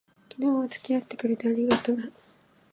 [0.31, 2.09] 昨日は付き合ってくれて、ありがとな。